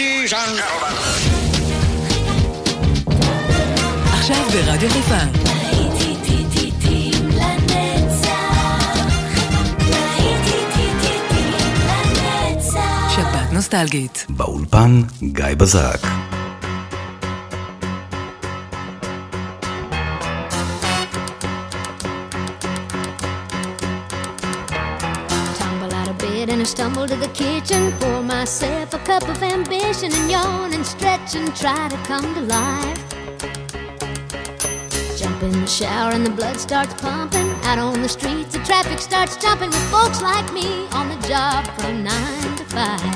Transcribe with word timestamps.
ladies 0.00 0.32
and 0.32 0.56
gentlemen. 0.58 0.94
עכשיו 4.12 4.44
ברדיו 4.52 4.90
חיפה. 4.90 5.16
שפעת 13.10 13.52
נוסטלגית. 13.52 14.26
באולפן 14.28 15.02
גיא 15.22 15.44
בזק. 15.56 16.00
Stumbled 26.80 27.08
to 27.12 27.16
the 27.16 27.30
kitchen 27.40 27.82
yourself 28.50 28.94
a 28.94 28.98
cup 29.06 29.22
of 29.28 29.40
ambition 29.44 30.12
and 30.12 30.28
yawn 30.28 30.74
and 30.74 30.84
stretch 30.84 31.36
and 31.36 31.54
try 31.54 31.88
to 31.88 31.96
come 31.98 32.34
to 32.34 32.40
life. 32.40 32.98
Jump 35.16 35.40
in 35.44 35.52
the 35.52 35.66
shower 35.68 36.10
and 36.10 36.26
the 36.26 36.30
blood 36.30 36.56
starts 36.56 36.92
pumping. 36.94 37.48
Out 37.62 37.78
on 37.78 38.02
the 38.02 38.08
streets, 38.08 38.52
the 38.52 38.58
traffic 38.64 38.98
starts 38.98 39.36
jumping 39.36 39.68
with 39.68 39.90
folks 39.92 40.20
like 40.20 40.52
me 40.52 40.88
on 40.88 41.08
the 41.08 41.28
job 41.28 41.64
from 41.78 42.02
nine 42.02 42.56
to 42.56 42.64
five. 42.64 43.14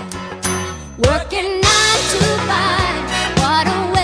Working 0.98 1.60
nine 1.60 2.02
to 2.12 2.20
five, 2.46 3.38
what 3.42 3.66
a 3.66 3.92
way. 3.92 4.03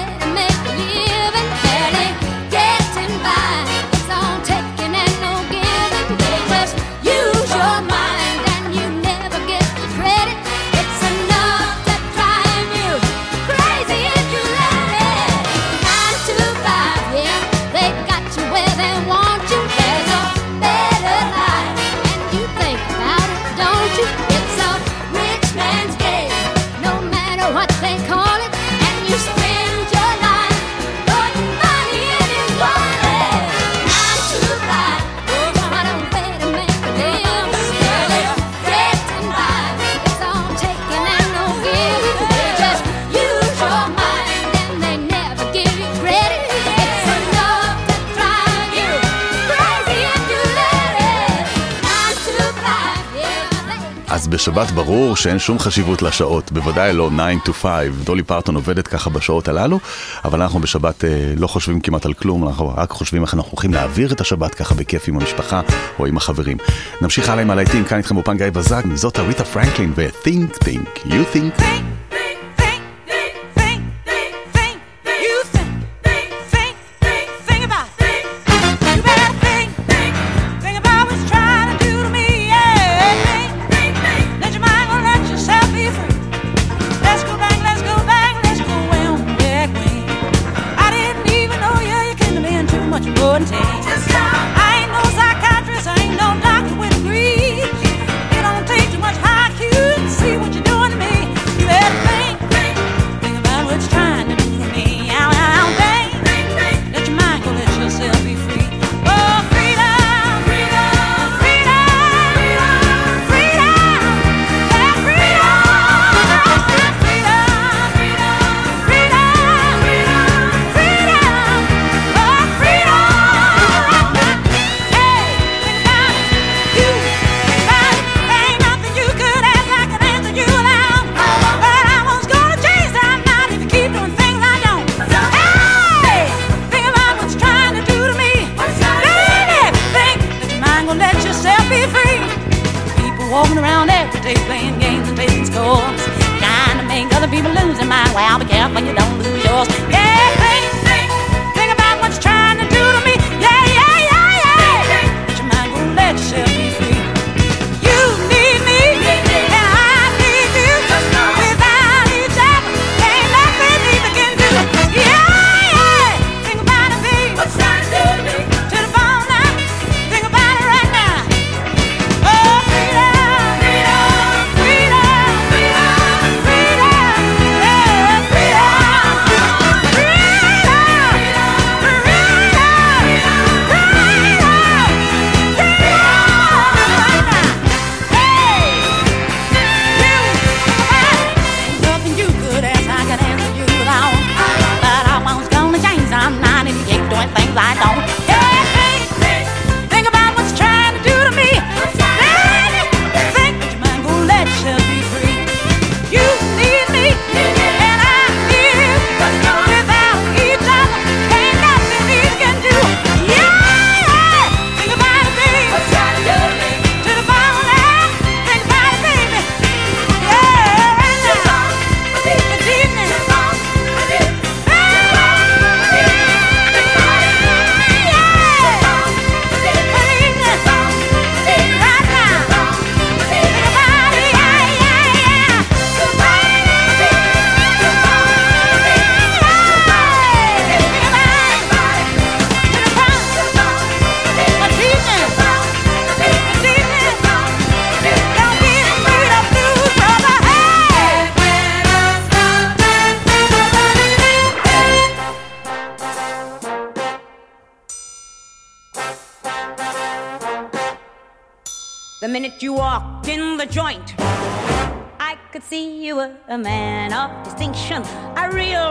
בשבת 54.41 54.71
ברור 54.71 55.15
שאין 55.15 55.39
שום 55.39 55.59
חשיבות 55.59 56.01
לשעות, 56.01 56.51
בוודאי 56.51 56.93
לא 56.93 57.09
9 57.43 57.51
to 57.51 57.53
5, 57.53 57.69
דולי 58.03 58.23
פרטון 58.23 58.55
עובדת 58.55 58.87
ככה 58.87 59.09
בשעות 59.09 59.47
הללו, 59.47 59.79
אבל 60.25 60.41
אנחנו 60.41 60.59
בשבת 60.59 61.05
אה, 61.05 61.33
לא 61.37 61.47
חושבים 61.47 61.81
כמעט 61.81 62.05
על 62.05 62.13
כלום, 62.13 62.47
אנחנו 62.47 62.73
רק 62.77 62.89
חושבים 62.89 63.21
איך 63.21 63.33
אנחנו 63.33 63.51
הולכים 63.51 63.73
להעביר 63.73 64.11
את 64.11 64.21
השבת 64.21 64.55
ככה 64.55 64.75
בכיף 64.75 65.07
עם 65.07 65.19
המשפחה 65.19 65.61
או 65.99 66.05
עם 66.05 66.17
החברים. 66.17 66.57
נמשיך 67.01 67.29
הלאה 67.29 67.41
עם 67.41 67.51
הלהיטים, 67.51 67.83
כאן 67.83 67.97
איתכם 67.97 68.17
אופן 68.17 68.37
גיא 68.37 68.49
בזק, 68.49 68.83
זאת 68.93 69.19
אריתה 69.19 69.43
פרנקלין 69.43 69.93
ו-Think 69.95 70.57
Think, 70.63 71.07
You 71.07 71.35
Think. 71.35 71.61
think. 71.61 72.10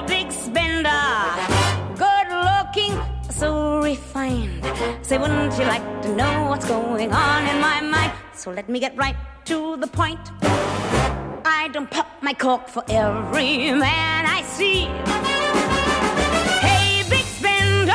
Big 0.06 0.30
spender. 0.32 0.90
Good 1.96 2.28
looking, 2.30 2.98
so 3.30 3.80
refined. 3.80 4.64
Say, 5.02 5.18
wouldn't 5.18 5.58
you 5.58 5.64
like 5.64 6.02
to 6.02 6.14
know 6.14 6.46
what's 6.50 6.66
going 6.66 7.12
on 7.12 7.46
in 7.46 7.60
my 7.60 7.80
mind? 7.80 8.12
So 8.34 8.50
let 8.50 8.68
me 8.68 8.80
get 8.80 8.96
right 8.96 9.16
to 9.46 9.76
the 9.76 9.86
point. 9.86 10.20
I 11.44 11.68
don't 11.72 11.90
pop 11.90 12.06
my 12.22 12.34
cork 12.34 12.68
for 12.68 12.84
every 12.88 13.72
man 13.72 14.26
I 14.26 14.42
see. 14.42 14.86
Hey, 16.66 17.02
big 17.08 17.24
spender, 17.24 17.92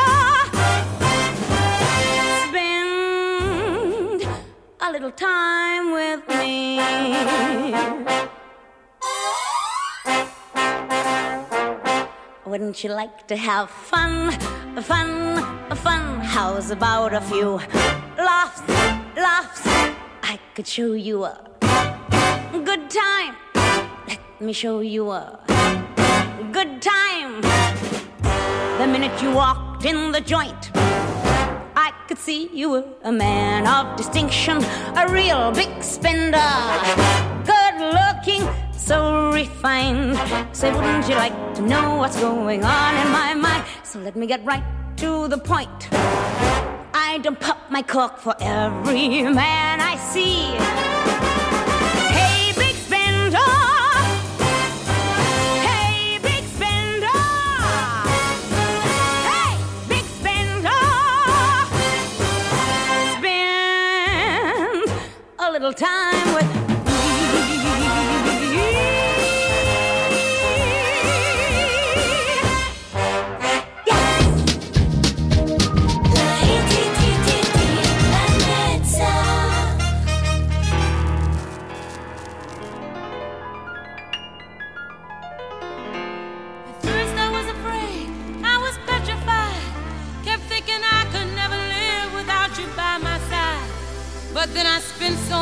spend 2.48 4.24
a 4.82 4.92
little 4.92 5.12
time 5.12 5.92
with 5.92 6.28
me. 6.28 6.80
Wouldn't 12.56 12.86
you 12.86 12.92
like 12.92 13.28
to 13.28 13.36
have 13.36 13.70
fun, 13.70 14.32
fun, 14.82 15.44
fun? 15.76 16.22
How's 16.22 16.72
about 16.72 17.14
a 17.14 17.20
few 17.20 17.60
laughs, 18.18 18.62
laughs? 19.18 19.62
I 20.24 20.40
could 20.54 20.66
show 20.66 20.94
you 20.94 21.26
a 21.26 21.38
good 22.64 22.90
time. 22.90 23.36
Let 24.08 24.22
me 24.40 24.54
show 24.54 24.80
you 24.80 25.12
a 25.12 25.38
good 26.54 26.82
time. 26.82 27.42
The 28.80 28.88
minute 28.88 29.22
you 29.22 29.34
walked 29.34 29.84
in 29.84 30.14
the 30.14 30.22
joint, 30.22 30.72
I 31.76 31.92
could 32.08 32.18
see 32.18 32.48
you 32.54 32.70
were 32.70 32.86
a 33.04 33.12
man 33.12 33.68
of 33.68 33.98
distinction, 33.98 34.64
a 34.96 35.06
real 35.10 35.52
big 35.52 35.84
spender. 35.84 37.05
Refined. 39.36 40.18
Say, 40.56 40.72
wouldn't 40.74 41.10
you 41.10 41.16
like 41.16 41.36
to 41.56 41.62
know 41.62 41.96
what's 41.98 42.18
going 42.22 42.64
on 42.64 42.96
in 42.96 43.12
my 43.12 43.34
mind? 43.34 43.66
So 43.84 44.00
let 44.00 44.16
me 44.16 44.28
get 44.28 44.46
right 44.46 44.64
to 44.96 45.28
the 45.28 45.38
point. 45.38 45.90
I 45.92 47.20
don't 47.22 47.38
pop 47.38 47.70
my 47.70 47.82
cork 47.82 48.18
for 48.18 48.34
every 48.40 49.24
man 49.24 49.82
I 49.82 49.98
see. 49.98 50.56
Hey, 52.16 52.54
big 52.56 52.76
spender. 52.78 53.52
Hey, 55.68 56.18
big 56.24 56.46
spender. 56.56 57.20
Hey, 59.28 59.58
big 59.90 60.06
spender. 60.18 60.82
Spend 63.18 64.90
a 65.40 65.52
little 65.52 65.74
time 65.74 66.34
with 66.34 66.45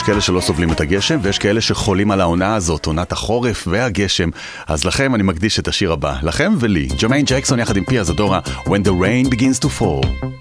יש 0.00 0.06
כאלה 0.06 0.20
שלא 0.20 0.40
סובלים 0.40 0.72
את 0.72 0.80
הגשם, 0.80 1.18
ויש 1.22 1.38
כאלה 1.38 1.60
שחולים 1.60 2.10
על 2.10 2.20
העונה 2.20 2.54
הזאת, 2.54 2.86
עונת 2.86 3.12
החורף 3.12 3.64
והגשם. 3.70 4.28
אז 4.66 4.84
לכם 4.84 5.14
אני 5.14 5.22
מקדיש 5.22 5.58
את 5.58 5.68
השיר 5.68 5.92
הבא, 5.92 6.16
לכם 6.22 6.54
ולי, 6.58 6.88
ג'מיין 7.02 7.24
ג'קסון 7.24 7.58
יחד 7.58 7.76
עם 7.76 7.84
פיה 7.84 8.04
זדורה, 8.04 8.40
When 8.66 8.82
the 8.84 8.92
rain 9.02 9.30
begins 9.30 9.66
to 9.66 9.68
fall. 9.80 10.39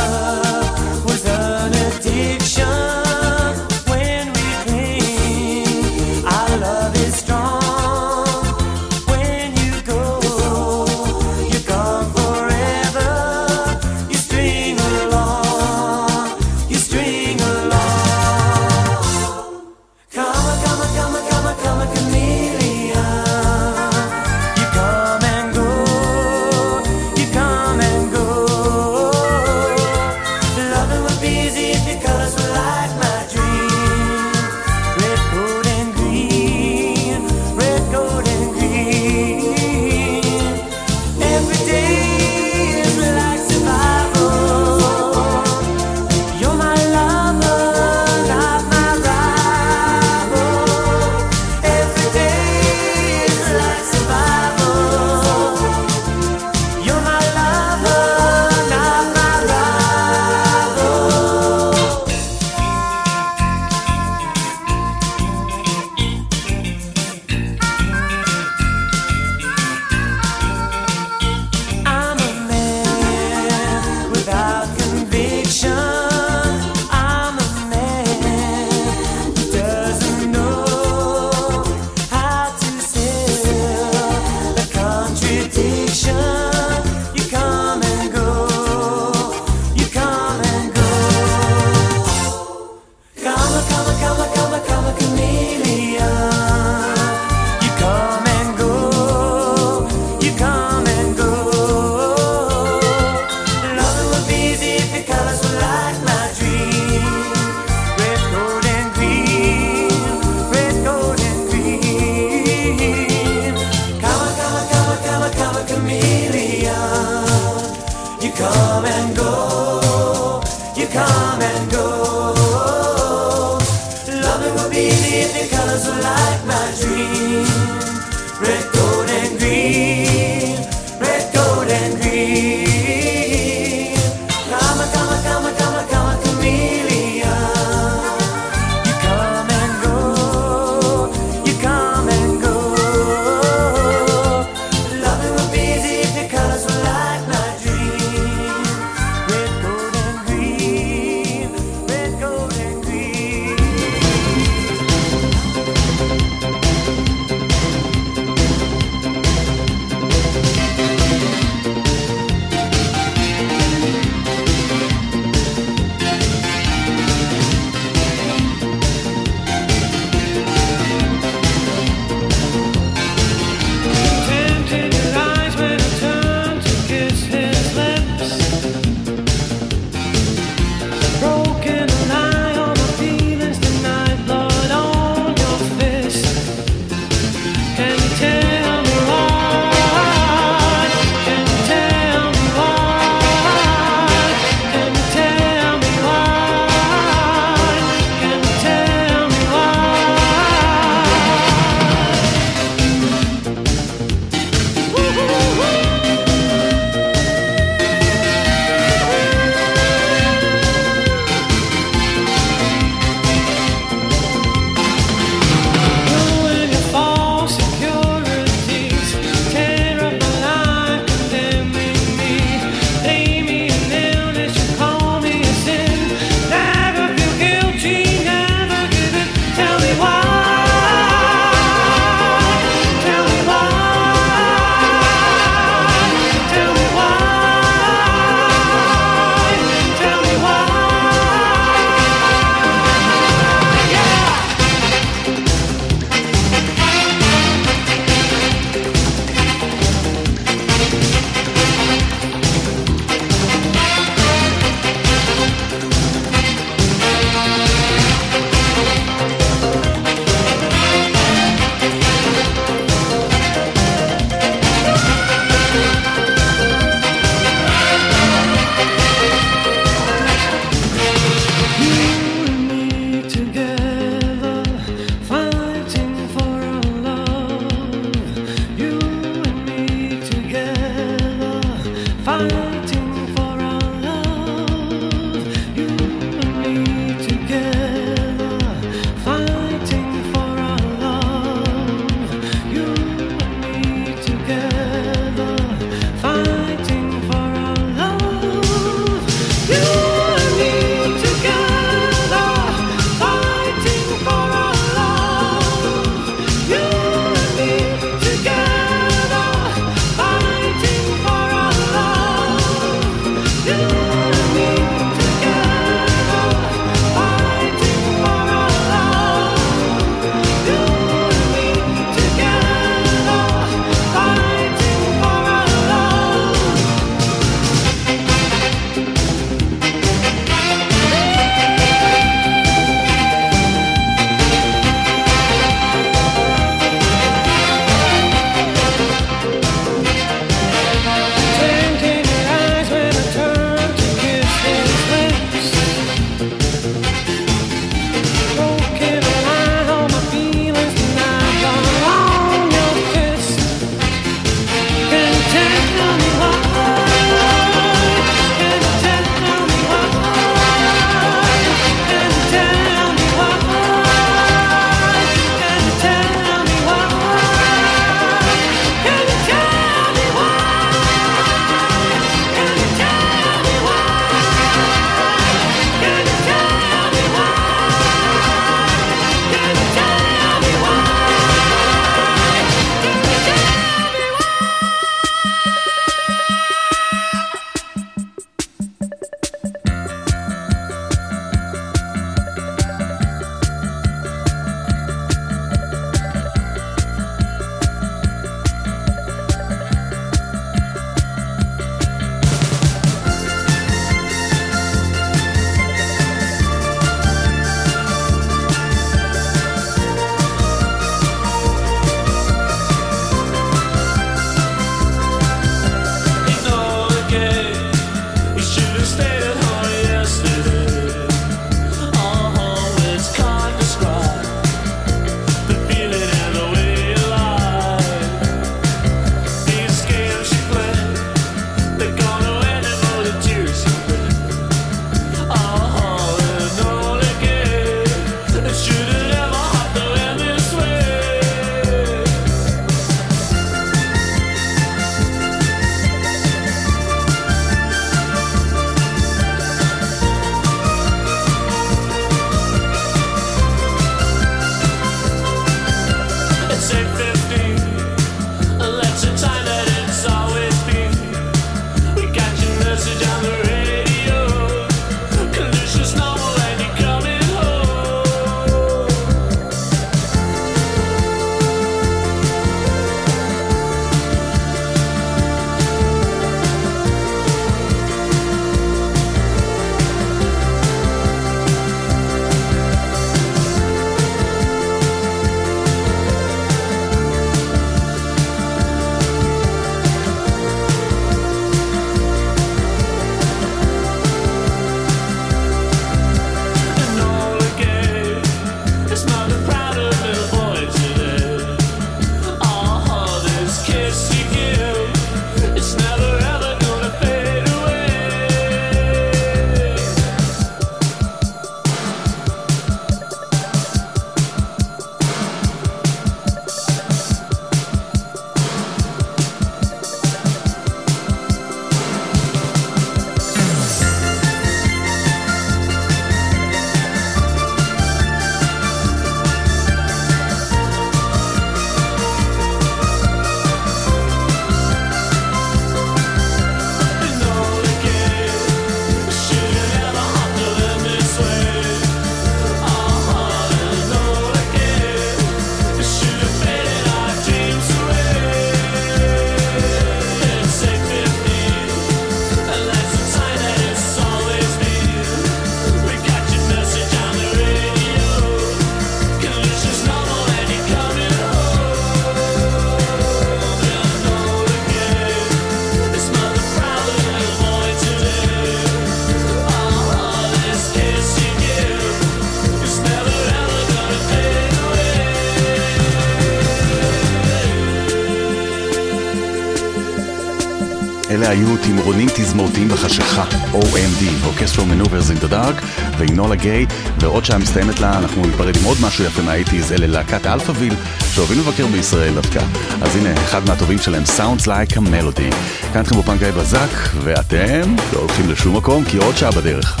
תמרונים 582.02 582.28
תזמורתיים 582.34 582.88
בחשיכה, 582.88 583.44
OMD, 583.72 584.44
אורקסטרו 584.44 584.86
מנוברס 584.86 585.30
in 585.30 585.44
the 585.44 585.52
Dark, 585.52 585.84
ועם 586.18 586.54
גיי, 586.54 586.86
ועוד 587.20 587.44
שעה 587.44 587.58
מסתיימת 587.58 588.00
לה, 588.00 588.18
אנחנו 588.18 588.46
ניפרד 588.46 588.76
עם 588.76 588.84
עוד 588.84 588.96
משהו 589.00 589.24
יפה 589.24 589.42
מהאיטיז, 589.42 589.92
אלה 589.92 590.06
להקת 590.06 590.46
אלפאביל, 590.46 590.94
שאוהבים 591.34 591.58
לבקר 591.58 591.86
בישראל 591.86 592.34
דווקא. 592.34 592.60
אז 593.02 593.16
הנה, 593.16 593.32
אחד 593.34 593.68
מהטובים 593.68 593.98
שלהם, 593.98 594.22
Sounds 594.22 594.66
Like 594.66 594.92
a 594.92 594.98
Melody. 594.98 595.54
כאן 595.92 596.00
אתכם 596.00 596.18
בפאנק 596.18 596.38
גיא 596.38 596.50
בזק, 596.50 596.90
ואתם 597.24 597.94
לא 598.12 598.18
הולכים 598.18 598.50
לשום 598.50 598.76
מקום, 598.76 599.04
כי 599.04 599.16
עוד 599.16 599.36
שעה 599.36 599.50
בדרך. 599.50 600.00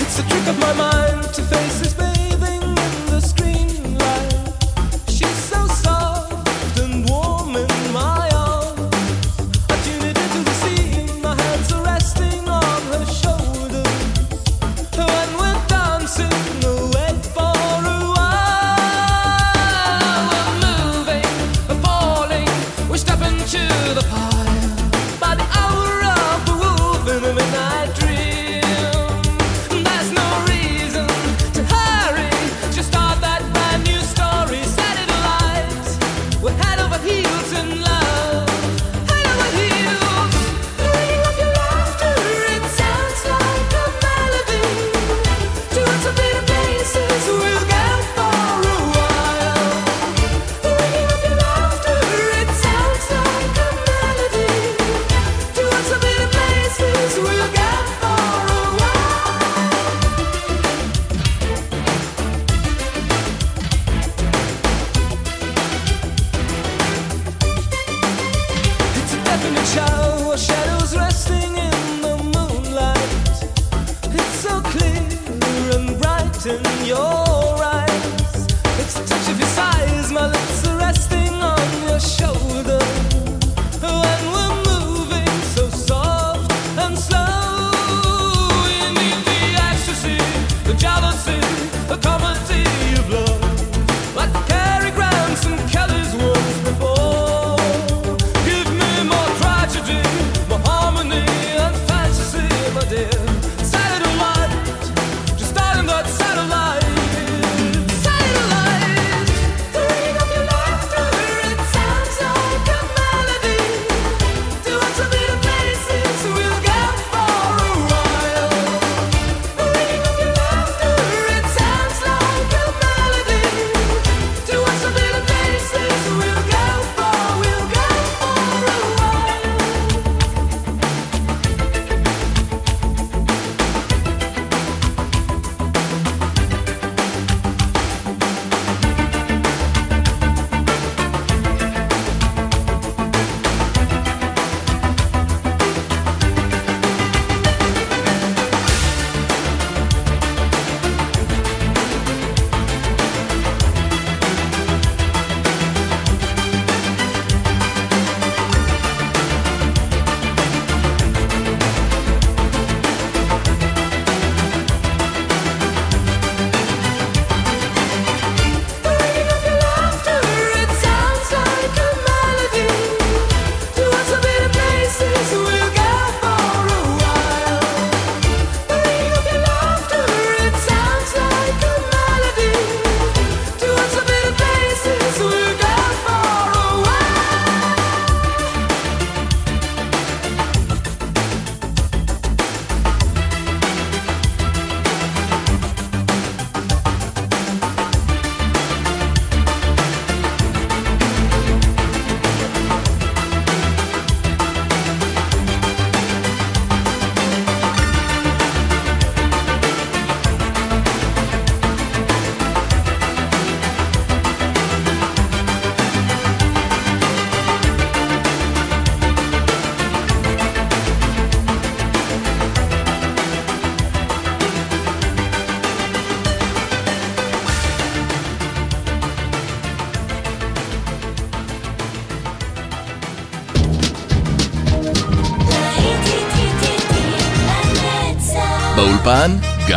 It's 0.00 0.18
a 0.18 0.22
trick 0.30 0.48
of 0.48 0.64
my 0.64 0.72
mind. 0.80 1.09